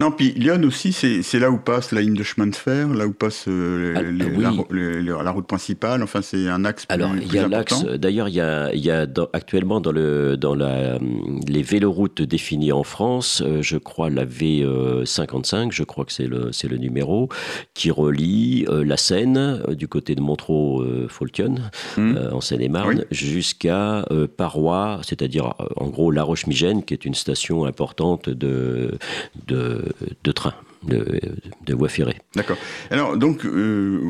[0.00, 0.04] Euh.
[0.04, 3.06] Non, puis Lyon aussi, c'est là où passe la ligne de chemin de fer, là
[3.06, 4.42] où passe euh, Ah, les- oui.
[4.42, 6.02] la, les- route principale.
[6.02, 7.84] Enfin, c'est un axe plus, Alors, il y a l'axe.
[7.84, 11.62] D'ailleurs, il y a, il y a dans- actuellement dans, le, dans la, hum, les
[11.62, 16.76] véloroutes définies en France, euh, je crois la V55, je crois que c'est le, le
[16.78, 17.28] numéro,
[17.74, 19.36] qui relie euh, la Seine,
[19.68, 21.56] euh, du côté de Montreux-Foltion,
[21.96, 22.16] Mhm.
[22.16, 27.14] euh, en Seine-et-Marne, jusqu'à euh, Parois, c'est-à-dire euh, en gros La Roche-Migène, qui est une
[27.14, 28.98] station importante de,
[29.46, 29.82] de,
[30.24, 31.20] de train, de,
[31.66, 32.18] de voie ferrée.
[32.34, 32.56] D'accord.
[32.90, 34.00] Alors, donc, euh,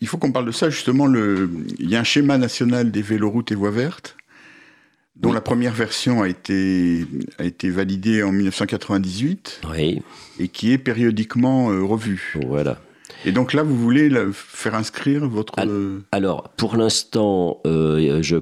[0.00, 1.06] il faut qu'on parle de ça, justement.
[1.06, 4.16] Le, il y a un schéma national des véloroutes et voies vertes,
[5.16, 5.34] dont Oui.
[5.34, 7.06] la première version a été,
[7.38, 10.02] a été validée en 1998 Oui,
[10.38, 12.34] et qui est périodiquement euh, revue.
[12.46, 12.80] voilà.
[13.26, 15.58] Et donc là, vous voulez faire inscrire votre...
[15.58, 18.36] Al- Alors, pour l'instant, euh, je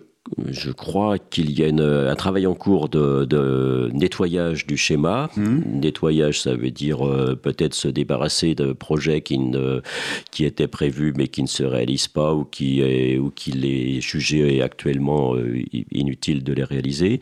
[0.46, 5.30] je crois qu'il y a une, un travail en cours de, de nettoyage du schéma.
[5.36, 5.80] Mmh.
[5.80, 9.82] Nettoyage, ça veut dire euh, peut-être se débarrasser de projets qui, ne,
[10.30, 14.00] qui étaient prévus mais qui ne se réalisent pas ou qui est, ou qu'il est
[14.00, 17.20] jugé actuellement euh, inutile de les réaliser.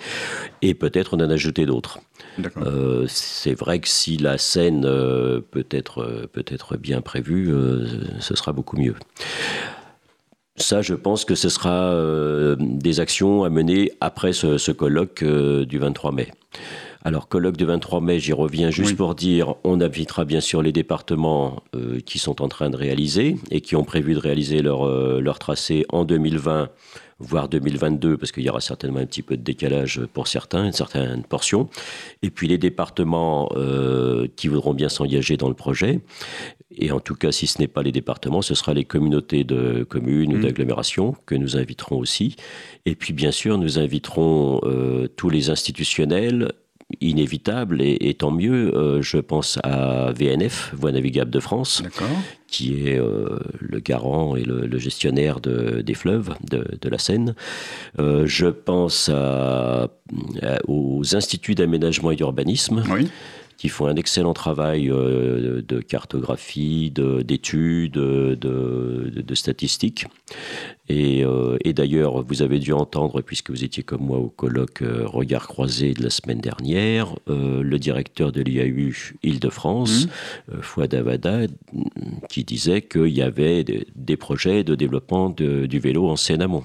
[0.60, 2.00] Et peut-être en ajouter d'autres.
[2.58, 7.52] Euh, c'est vrai que si la scène peut, être, peut être bien prévue,
[8.18, 8.94] ce sera beaucoup mieux.
[10.60, 15.22] Ça, je pense que ce sera euh, des actions à mener après ce, ce colloque
[15.22, 16.28] euh, du 23 mai.
[17.02, 18.96] Alors, colloque du 23 mai, j'y reviens juste Oui.
[18.96, 23.36] pour dire, on invitera bien sûr les départements euh, qui sont en train de réaliser
[23.50, 24.86] et qui ont prévu de réaliser leur,
[25.18, 26.68] leur tracé en 2020,
[27.18, 30.72] voire 2022, parce qu'il y aura certainement un petit peu de décalage pour certains, une
[30.72, 31.70] certaine portion.
[32.22, 33.48] Et puis les départements
[34.36, 36.00] qui voudront bien s'engager dans le projet.
[36.76, 39.82] Et en tout cas, si ce n'est pas les départements, ce sera les communautés de
[39.84, 40.42] communes ou Mm.
[40.42, 42.36] d'agglomération que nous inviterons aussi.
[42.86, 46.52] Et puis, bien sûr, nous inviterons euh, tous les institutionnels
[47.00, 48.76] inévitables et, et tant mieux.
[48.76, 51.82] Euh, je pense à VNF, Voies navigables de France,
[52.48, 56.98] qui est euh, le garant et le, le gestionnaire de- des fleuves de, de la
[56.98, 57.34] Seine.
[58.00, 59.84] Euh, je pense à-
[60.42, 63.08] à- aux instituts d'aménagement et d'urbanisme Oui.
[63.60, 70.06] Qui font un excellent travail euh, de cartographie, de- d'études, de, de, de statistiques.
[70.88, 74.80] Et, euh, et d'ailleurs, vous avez dû entendre, puisque vous étiez comme moi au colloque
[74.80, 80.06] euh, Regard croisé de la semaine dernière, le directeur de l'IAU Île-de-France,
[80.50, 81.40] euh, Fouad Avada,
[82.30, 86.64] qui disait qu'il y avait des, des projets de développement de- du vélo en Seine-Amont.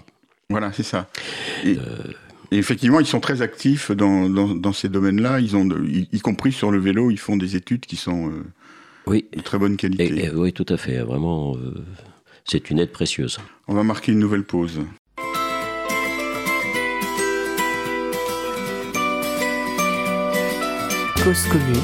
[0.50, 1.10] Voilà, c'est ça.
[1.66, 1.76] Et,
[2.52, 5.40] et effectivement, ils sont très actifs dans, dans, dans ces domaines-là.
[5.40, 8.44] Ils ont, y, y compris sur le vélo, ils font des études qui sont euh,
[9.08, 10.06] Oui, de très bonne qualité.
[10.06, 11.00] et- et- oui, tout à fait.
[11.00, 11.74] Vraiment, euh,
[12.46, 13.38] c'est une aide précieuse.
[13.68, 14.80] On va marquer une nouvelle pause.
[21.24, 21.82] Cause commune.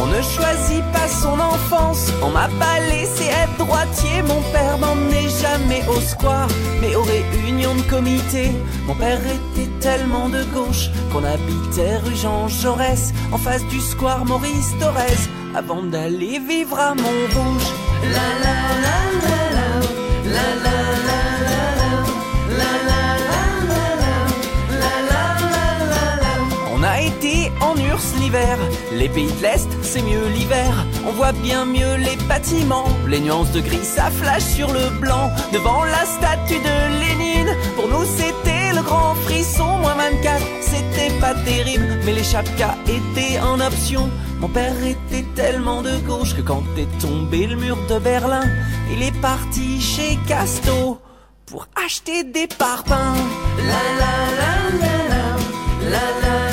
[0.00, 2.12] On ne choisit pas son enfance.
[2.22, 3.49] On m'a pas laissé être
[4.26, 6.48] Mon père m'emmenait jamais au square,
[6.80, 8.52] mais aux réunions de comité.
[8.86, 14.24] Mon père était tellement de gauche qu'on habitait rue Jean Jaurès, en face du square
[14.26, 17.72] Maurice Thorez, avant d'aller vivre à Montrouge.
[18.02, 19.70] La la la, la la
[20.34, 20.89] la la
[28.92, 30.72] les pays de l'Est c'est mieux l'hiver,
[31.06, 35.30] on voit bien mieux les bâtiments, les nuances de gris ça flash sur le blanc,
[35.52, 41.34] devant la statue de Lénine, pour nous c'était le grand frisson, moins 24, c'était pas
[41.34, 46.62] terrible, mais les chapkas étaient en option, mon père était tellement de gauche que quand
[46.76, 48.44] est tombé le mur de Berlin,
[48.92, 51.00] il est parti chez Casto
[51.46, 53.26] pour acheter des parpaings.
[53.58, 55.30] La la la la la,
[55.90, 56.49] la la la la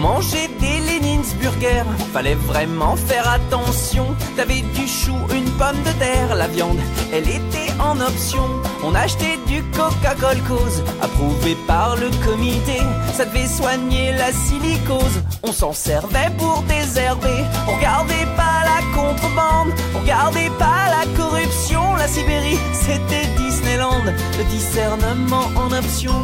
[0.00, 4.06] mangeait des Leninsburger, fallait vraiment faire attention.
[4.36, 6.80] T'avais du chou, une pomme de terre, la viande,
[7.12, 8.44] elle était en option.
[8.82, 12.78] On achetait du Coca-Cola cause, approuvé par le comité.
[13.12, 15.22] Ça devait soigner la silicose.
[15.42, 17.44] On s'en servait pour désherber.
[17.68, 21.94] On regardait pas la contrebande, on regardait pas la corruption.
[21.96, 24.04] La Sibérie, c'était Disneyland.
[24.38, 26.14] Le discernement en option.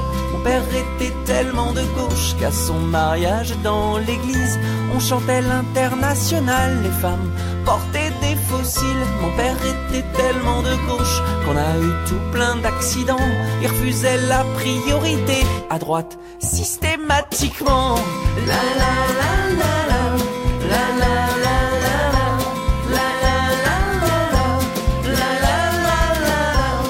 [0.46, 4.60] Mon père était tellement de gauche qu'à son mariage dans l'église,
[4.94, 6.84] on chantait l'international.
[6.84, 7.32] Les femmes
[7.64, 9.06] portaient des fossiles.
[9.20, 13.28] Mon père était tellement de gauche qu'on a eu tout plein d'accidents.
[13.60, 17.96] Il refusait la priorité à droite systématiquement.
[18.46, 19.66] La la la la.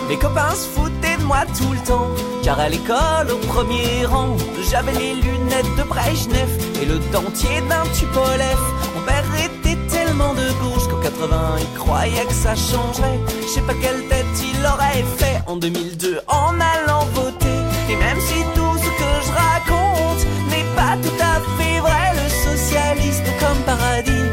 [0.09, 2.09] Mes copains se foutaient de moi tout le temps,
[2.47, 4.37] car à l'école au premier rang,
[4.71, 6.49] j'avais les lunettes de Brejnev
[6.81, 8.61] et le dentier d'un Tupolev.
[8.95, 13.19] Mon père était tellement de gauche qu'en 80 il croyait que ça changerait.
[13.43, 17.59] Je sais pas quelle tête il aurait fait en 2002 en allant voter.
[17.91, 22.29] Et même si tout ce que je raconte n'est pas tout à fait vrai, le
[22.31, 24.27] socialisme comme paradis,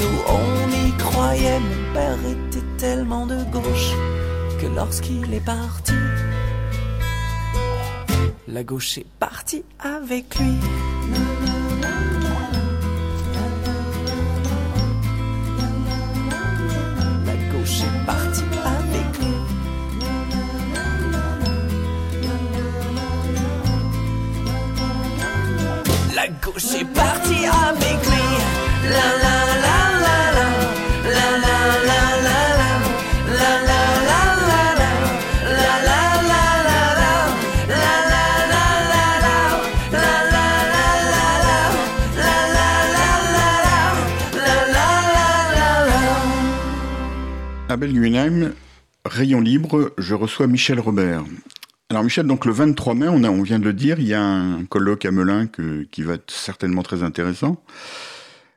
[0.00, 1.58] nous on y croyait.
[1.58, 3.94] Mon père était tellement de gauche
[4.60, 5.94] que lorsqu'il est parti,
[8.48, 10.54] la gauche est partie avec lui.
[17.26, 19.34] La gauche est partie avec lui.
[26.14, 28.26] La gauche est partie avec lui.
[28.84, 29.37] La la
[47.78, 48.52] Abel
[49.04, 51.22] Rayon libre, je reçois Michel Robert.
[51.90, 54.64] Alors Michel, donc le 23 mai, on, vient de le dire, il y a un
[54.64, 57.62] colloque à Melun qui va être certainement très intéressant.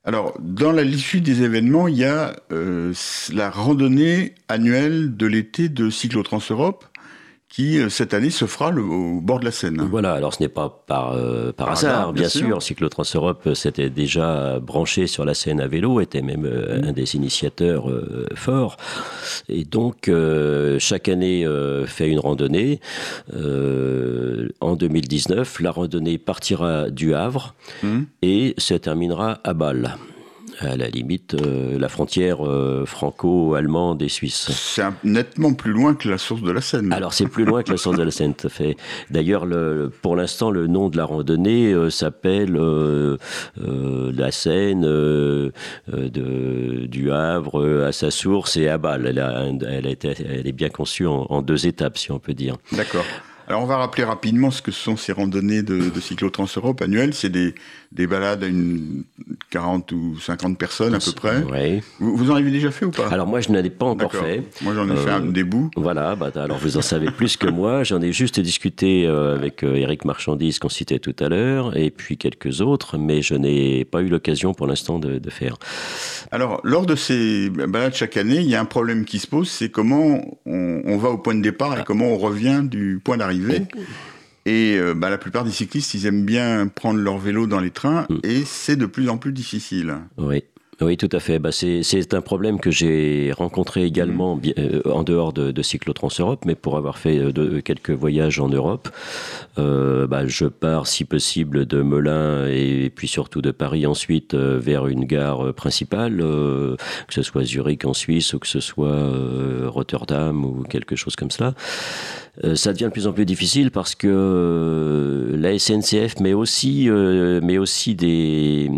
[0.05, 2.93] Alors, dans la l'issue des événements, il y a euh,
[3.31, 6.85] la randonnée annuelle de l'été de Cyclotrans Europe
[7.51, 9.81] qui euh, cette année se fera au bord de la Seine.
[9.91, 12.63] Voilà, alors ce n'est pas par, euh, par, hasard, bien, sûr.
[12.63, 17.15] Cyclotrans Europe s'était déjà branché sur la Seine à vélo, était même euh, un des
[17.15, 17.91] initiateurs
[18.35, 18.77] forts.
[19.49, 20.09] Et donc,
[20.79, 21.45] chaque année
[21.85, 22.79] fait une randonnée.
[23.33, 28.01] en 2019, la randonnée partira du Havre mmh.
[28.21, 29.97] et se terminera à Bâle
[30.61, 34.49] à la limite euh, la frontière euh, franco-allemande et suisse.
[34.51, 36.93] C'est nettement plus loin que la source de la Seine.
[36.93, 38.77] Alors c'est plus loin que la source de la Seine, tout à fait.
[39.09, 39.45] D'ailleurs,
[40.01, 42.53] pour l'instant, le nom de la randonnée euh, s'appelle
[43.57, 45.51] la Seine de,
[46.85, 49.07] du Havre à sa source et à Bâle.
[49.07, 49.17] Elle,
[49.63, 52.57] elle, elle est bien conçue en deux étapes, si on peut dire.
[52.71, 53.05] D'accord.
[53.51, 57.13] Alors on va rappeler rapidement ce que sont ces randonnées de, de Cyclotrans Europe annuelles.
[57.13, 57.53] C'est des,
[57.91, 59.03] des balades à une
[59.49, 61.83] 40 ou 50 personnes à peu près.
[61.99, 63.09] Vous, en avez déjà fait ou pas?
[63.09, 64.41] Alors moi je n'en ai pas encore fait.
[64.61, 65.69] Moi j'en ai fait un euh, des bouts.
[65.75, 67.83] Voilà, bah, alors vous en savez plus que moi.
[67.91, 71.91] J'en ai juste discuté euh, avec Eric euh, Marchandise qu'on citait tout à l'heure et
[71.91, 75.57] puis quelques autres, mais je n'ai pas eu l'occasion pour l'instant de, de, faire.
[76.31, 79.49] Alors lors de ces balades chaque année, il y a un problème qui se pose,
[79.49, 81.83] c'est comment on, on, va au point de départ et ah.
[81.85, 83.40] comment on revient du point d'arrivée.
[84.45, 87.69] Et euh, bah, la plupart des cyclistes, ils aiment bien prendre leur vélo dans les
[87.69, 88.19] trains, mm.
[88.23, 89.97] et c'est de plus en plus difficile.
[90.17, 90.43] Oui.
[90.81, 91.37] Oui, tout à fait.
[91.37, 94.41] Bah, c'est un problème que j'ai rencontré également mm.
[94.57, 98.39] euh, en dehors de, de Cyclotrans Europe, mais pour avoir fait euh, de, quelques voyages
[98.39, 98.89] en Europe,
[99.59, 104.87] euh, bah, je pars si possible de Melun et, puis surtout de Paris ensuite vers
[104.87, 106.77] une gare principale, que
[107.13, 109.09] ce soit Zurich en Suisse ou que ce soit
[109.67, 111.53] Rotterdam ou quelque chose comme cela.
[112.55, 117.95] Ça devient de plus en plus difficile parce que la SNCF, mais aussi, mais aussi
[117.95, 118.69] des,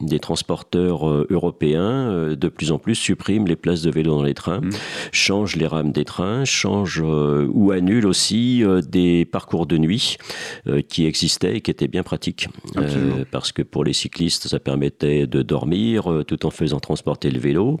[0.00, 4.34] des transporteurs européens, euh, de plus en plus, suppriment les places de vélo dans les
[4.34, 4.70] trains, mmh.
[5.12, 10.16] changent les rames des trains, changent euh, ou annulent aussi euh, des parcours de nuit
[10.88, 12.48] qui existaient et qui étaient bien pratiques.
[13.30, 17.80] parce que pour les cyclistes, ça permettait de dormir tout en faisant transporter le vélo.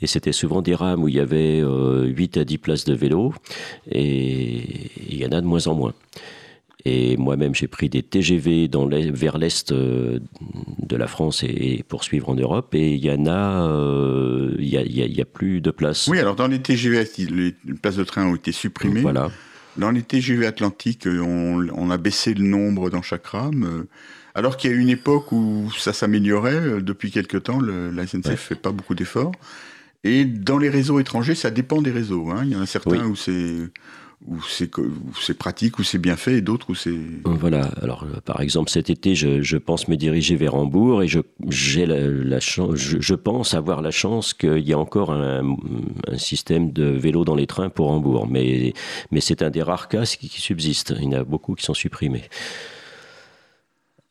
[0.00, 3.32] Et c'était souvent des rames où il y avait 8 à 10 places de vélo.
[3.90, 4.45] Et
[5.08, 5.94] il y en a de moins en moins.
[6.88, 10.20] Et moi-même, j'ai pris des TGV dans vers l'est euh,
[10.78, 12.76] de la France et, pour suivre en Europe.
[12.76, 16.06] Et il y en a, euh, il y, a, plus de place.
[16.06, 19.00] Oui, alors dans les TGV, les places de train ont été supprimées.
[19.00, 19.32] Voilà.
[19.76, 23.86] Dans les TGV Atlantiques, on, a baissé le nombre dans chaque rame.
[24.36, 28.30] Alors qu'il y a une époque où ça s'améliorait, depuis quelque temps, le, la SNCF
[28.30, 29.32] ne fait pas beaucoup d'efforts.
[30.04, 32.30] Et dans les réseaux étrangers, ça dépend des réseaux.
[32.30, 32.42] Hein.
[32.44, 33.56] Il y en a certains où c'est
[34.24, 36.96] où c'est pratique, où c'est bien fait, et d'autres où c'est...
[37.24, 41.20] Voilà, alors euh, par exemple cet été, je, pense me diriger vers Hambourg, et je,
[43.14, 45.56] pense avoir la chance qu'il y a encore un,
[46.16, 48.72] système de vélo dans les trains pour Hambourg, mais,
[49.10, 51.64] mais c'est un des rares cas qui, qui subsiste, il y en a beaucoup qui
[51.64, 52.24] sont supprimés.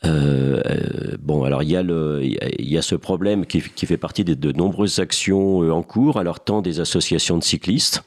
[0.06, 5.63] Euh, euh, bon, alors il y, a ce problème qui, fait partie de, nombreuses actions
[5.63, 8.04] euh, en cours, alors tant des associations de cyclistes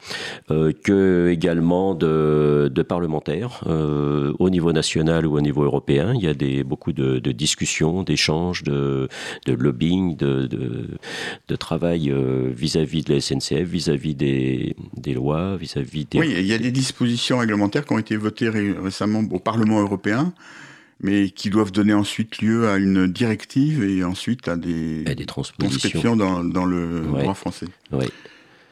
[0.51, 6.13] euh, que également de, parlementaires au niveau national ou au niveau européen.
[6.15, 9.09] Il y a beaucoup de, discussions, d'échanges, de,
[9.47, 12.13] lobbying, de, travail
[12.55, 14.75] vis-à-vis de la SNCF, vis-à-vis des,
[15.13, 16.19] lois, vis-à-vis des...
[16.19, 20.33] Oui, il y a des dispositions réglementaires qui ont été votées récemment au Parlement européen
[21.01, 26.15] mais qui doivent donner ensuite lieu à une directive et ensuite à des, des transcriptions
[26.15, 27.67] dans, dans le droit français.
[27.91, 28.05] Oui.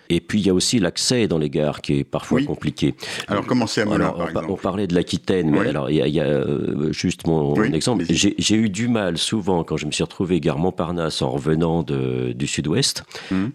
[0.10, 2.96] Et puis il y a aussi l'accès dans les gares qui est parfois compliqué.
[3.28, 6.02] Alors comment c'est à Melun, par on, on parlait de l'Aquitaine, mais alors il y
[6.02, 8.06] a, il y a euh, juste mon, exemple.
[8.10, 12.32] J'ai eu du mal souvent quand je me suis retrouvé gare Montparnasse en revenant de,
[12.34, 13.04] du sud-ouest.
[13.32, 13.52] Hum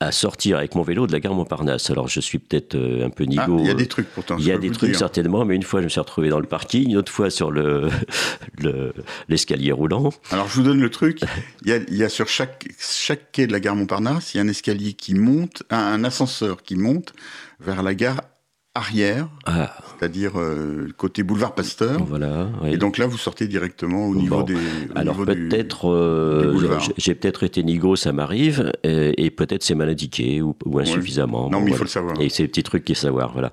[0.00, 1.90] à sortir avec mon vélo de la gare Montparnasse.
[1.90, 3.56] Alors je suis peut-être euh, un peu nigo.
[3.58, 4.36] Ah, il y a des trucs pourtant.
[4.38, 6.46] Il y a des trucs certainement, mais une fois je me suis retrouvé dans le
[6.46, 7.88] parking, une autre fois sur le
[9.28, 10.10] l'escalier roulant.
[10.30, 11.20] Alors je vous donne le truc.
[11.62, 14.38] Il y a, il y a sur chaque chaque quai de la gare Montparnasse, il
[14.38, 17.12] y a un escalier qui monte, un, un ascenseur qui monte
[17.60, 18.20] vers la gare
[18.74, 19.72] arrière, ah.
[19.98, 22.02] c'est-à-dire euh, côté boulevard Pasteur.
[22.04, 22.48] Voilà.
[22.62, 22.72] Oui.
[22.72, 24.54] Et donc là, vous sortez directement au niveau des.
[24.54, 24.58] Au
[24.96, 26.58] Alors peut-être, euh,
[26.96, 31.50] j'ai peut-être été nigo, ça m'arrive, et, et peut-être c'est mal indiqué ou, ou insuffisamment.
[31.50, 31.74] Non, bon, mais voilà.
[31.74, 32.20] il faut le savoir.
[32.20, 33.52] Et c'est des petits trucs qu'il faut savoir, voilà.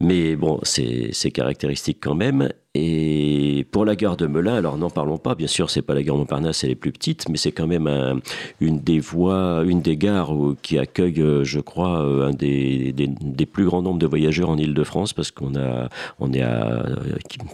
[0.00, 2.50] Mais bon, c'est caractéristique quand même.
[2.74, 6.02] Et pour la gare de Melun, alors n'en parlons pas, bien sûr, c'est pas la
[6.02, 8.20] gare Montparnasse, elle est plus petite, mais c'est quand même
[8.60, 13.46] une des voies, une des gares qui accueille, euh, je crois, euh, un des, des,
[13.46, 15.88] plus grands nombres de voyageurs en Ile-de-France, parce qu'on a,
[16.20, 16.84] on est à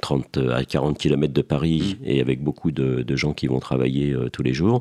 [0.00, 2.04] 30 à 40 km de Paris mmh.
[2.04, 4.80] et avec beaucoup de, de gens qui vont travailler euh, tous les jours.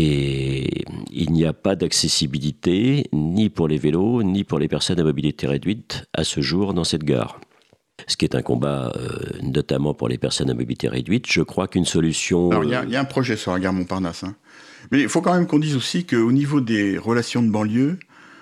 [0.00, 5.02] Et il n'y a pas d'accessibilité ni pour les vélos, ni pour les personnes à
[5.02, 7.40] mobilité réduite à ce jour dans cette gare.
[8.06, 11.24] Ce qui est un combat euh, notamment pour les personnes à mobilité réduite.
[11.28, 12.52] Je crois qu'une solution...
[12.52, 14.22] Alors il y, a un projet sur la gare Montparnasse.
[14.22, 14.36] Hein.
[14.92, 17.98] Mais il faut quand même qu'on dise aussi qu'au niveau des relations de banlieue,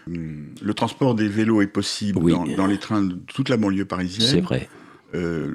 [0.08, 2.20] hum, le transport des vélos est possible
[2.54, 4.28] dans, les trains de toute la banlieue parisienne.
[4.28, 4.68] C'est vrai.
[5.14, 5.54] Euh,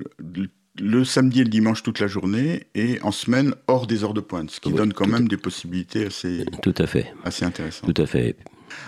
[0.80, 4.22] le samedi et le dimanche toute la journée et en semaine hors des heures de
[4.22, 7.14] pointe, ce qui donne quand même des possibilités assez, tout à fait.
[7.24, 7.94] assez intéressantes.
[7.94, 8.36] Tout à fait.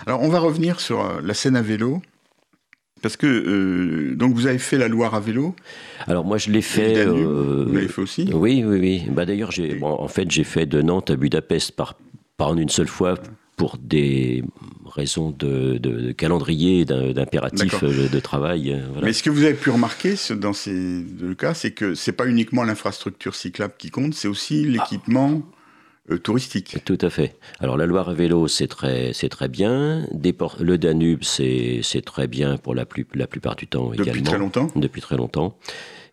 [0.06, 2.00] Alors on va revenir sur euh, la scène à vélo.
[3.02, 5.54] Parce que euh, donc vous avez fait la Loire à vélo.
[6.06, 7.06] Alors moi je l'ai fait.
[7.06, 8.30] Euh, vous l'avez fait aussi.
[8.32, 9.02] Oui oui oui.
[9.10, 11.98] Bah d'ailleurs j'ai en fait j'ai fait de Nantes à Budapest par
[12.38, 13.16] par en une seule fois
[13.56, 14.44] pour des
[14.86, 18.72] raisons de, calendrier, d'impératif euh, de travail.
[18.72, 22.12] Euh, Mais ce que vous avez pu remarquer dans ces deux cas, c'est que c'est
[22.12, 25.42] pas uniquement l'infrastructure cyclable qui compte, c'est aussi l'équipement.
[26.10, 26.84] Euh, touristique.
[26.84, 27.34] Tout à fait.
[27.60, 30.06] Alors la Loire à vélo, c'est très, c'est très bien.
[30.12, 34.12] le Danube, c'est, très bien pour la, plus, la plupart du temps également.
[34.12, 34.68] Depuis très longtemps.
[34.76, 35.56] Depuis très longtemps.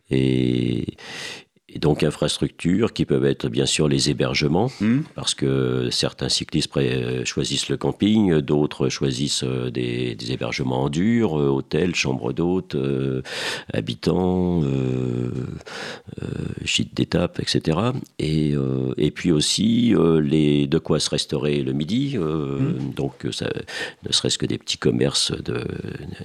[0.09, 0.95] Et,
[1.73, 5.01] et donc infrastructures qui peuvent être bien sûr les hébergements, hmm.
[5.15, 6.71] parce que certains cyclistes
[7.25, 13.21] choisissent le camping, d'autres choisissent euh, des, hébergements en dur, euh, hôtels, chambres d'hôtes, euh,
[13.73, 15.29] habitants, euh,
[16.63, 17.77] gîtes d'étape, etc.
[18.19, 18.53] Et,
[18.97, 22.93] et puis aussi les, de quoi se restaurer le midi, hmm.
[22.95, 23.49] donc ça,
[24.05, 25.31] ne serait-ce que des petits commerces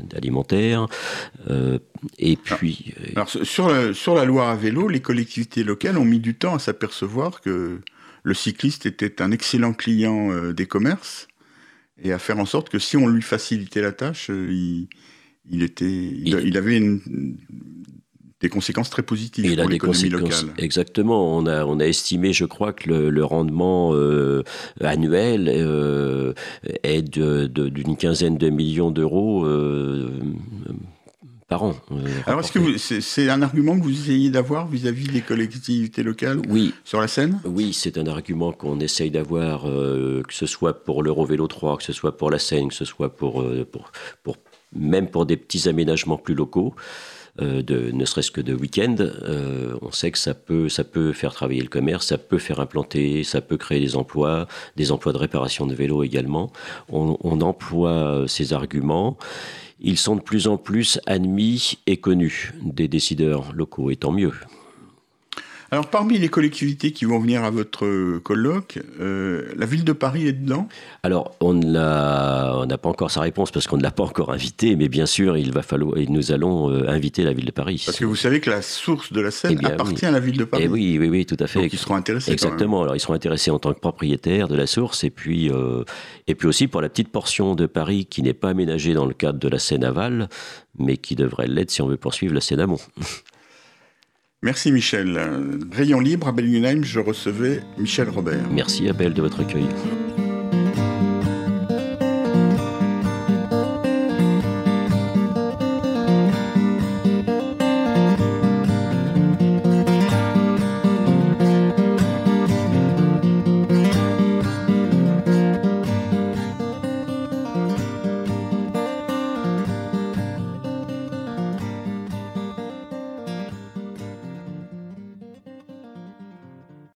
[0.02, 0.86] d'alimentaires.
[2.18, 2.94] et puis...
[3.14, 5.00] Alors, sur, la, sur la Loire à vélo, les
[5.36, 7.80] collectivités locales ont mis du temps à s'apercevoir que
[8.22, 11.28] le cycliste était un excellent client euh, des commerces
[12.02, 14.50] et à faire en sorte que si on lui facilitait la tâche, euh,
[15.50, 16.80] il, était, il, avait
[18.40, 20.54] des conséquences très positives pour l'économie locale.
[20.58, 21.36] Exactement.
[21.36, 24.42] On a, on a estimé, je crois, que le, rendement euh,
[24.80, 26.34] annuel
[26.82, 29.46] est d'une quinzaine de millions d'euros
[31.48, 31.74] par an.
[31.92, 36.40] Euh, Alors, est-ce que c'est un argument que vous essayez d'avoir vis-à-vis des collectivités locales
[36.48, 36.74] oui.
[36.84, 41.02] sur la Seine Oui, c'est un argument qu'on essaye d'avoir, euh, que ce soit pour
[41.02, 43.92] l'Eurovélo 3, que ce soit pour la Seine, que ce soit pour, euh, pour,
[44.22, 44.36] pour
[44.74, 46.74] même pour des petits aménagements plus locaux.
[47.38, 48.96] De, ne serait-ce que de week-end,
[49.82, 53.24] on sait que ça peut, ça peut faire travailler le commerce, ça peut faire implanter,
[53.24, 56.52] ça peut créer des emplois, des emplois de réparation de vélos également.
[56.88, 59.16] On, on emploie ces arguments
[59.80, 64.32] ils sont de plus en plus admis et connus des décideurs locaux, et tant mieux.
[65.70, 70.28] Alors, parmi les collectivités qui vont venir à votre colloque, euh, la ville de Paris
[70.28, 70.68] est dedans?
[71.02, 74.88] Alors, on n'a pas encore sa réponse parce qu'on ne l'a pas encore invité, mais
[74.88, 77.82] bien sûr, il va falloir, nous allons euh, inviter la ville de Paris.
[77.84, 80.36] Parce que vous savez que la source de la Seine eh appartient à la ville
[80.36, 80.62] de Paris.
[80.62, 81.60] Et eh oui, oui, oui, tout à fait.
[81.60, 82.30] Donc, ils seront intéressés.
[82.30, 82.82] Exactement.
[82.82, 85.82] Alors, ils seront intéressés en tant que propriétaires de la source, et puis, euh,
[86.28, 89.14] et puis aussi pour la petite portion de Paris qui n'est pas aménagée dans le
[89.14, 90.28] cadre de la Seine aval,
[90.78, 92.78] mais qui devrait l'être si on veut poursuivre la Seine amont.
[94.42, 95.18] Merci Michel.
[95.72, 98.48] Rayon libre à Bellingham, je recevais Michel Robert.
[98.50, 99.66] Merci Abel de votre accueil.